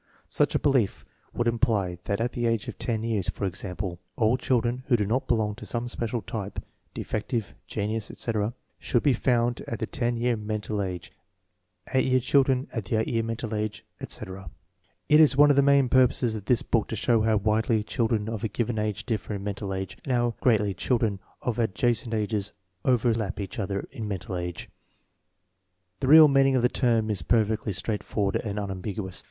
Such 0.27 0.55
a 0.55 0.59
belief 0.59 1.05
would 1.31 1.47
imply 1.47 1.99
that 2.05 2.19
at 2.19 2.31
the 2.31 2.47
age 2.47 2.67
of 2.67 2.79
ten 2.79 3.03
years, 3.03 3.29
for 3.29 3.45
example, 3.45 3.99
all 4.15 4.35
children 4.35 4.81
who 4.87 4.97
do 4.97 5.05
not 5.05 5.27
belong 5.27 5.53
to 5.53 5.65
some 5.67 5.87
special 5.87 6.23
type 6.23 6.57
(defective, 6.95 7.53
genius, 7.67 8.09
etc.) 8.09 8.55
should 8.79 9.03
be 9.03 9.13
found 9.13 9.61
at 9.67 9.77
the 9.77 9.85
ten 9.85 10.17
year 10.17 10.35
mental 10.35 10.81
age, 10.81 11.11
eight 11.93 12.05
year 12.07 12.19
children 12.19 12.67
at 12.73 12.85
the 12.85 12.95
eight 12.95 13.09
year 13.09 13.21
mental 13.21 13.53
age, 13.53 13.85
etc. 14.01 14.49
It 15.07 15.19
is 15.19 15.37
one 15.37 15.51
of 15.51 15.55
the 15.55 15.61
PRINCIPLES 15.61 15.93
OP 15.93 15.93
INTELLIGENCE 15.93 16.19
TESTING 16.19 16.29
7 16.31 16.33
main 16.33 16.33
purposes 16.33 16.35
of 16.35 16.45
this 16.45 16.63
book 16.63 16.87
to 16.87 16.95
show 16.95 17.21
how 17.21 17.37
widely 17.37 17.83
chil 17.83 18.07
dren 18.07 18.27
of 18.27 18.43
a 18.43 18.47
given 18.47 18.79
age 18.79 19.05
differ 19.05 19.35
in 19.35 19.43
mental 19.43 19.71
age, 19.71 19.99
and 20.03 20.11
how 20.13 20.33
greatly 20.41 20.73
children 20.73 21.19
of 21.43 21.59
adjacent 21.59 22.15
ages 22.15 22.53
overlap 22.83 23.39
each 23.39 23.59
other 23.59 23.87
in 23.91 24.07
mental 24.07 24.35
age. 24.35 24.67
The 25.99 26.07
real 26.07 26.27
meaning 26.27 26.55
of 26.55 26.63
the 26.63 26.69
term 26.69 27.11
is 27.11 27.21
perfectly 27.21 27.71
straight 27.71 28.01
forward 28.01 28.37
and 28.37 28.57
unambiguous. 28.57 29.19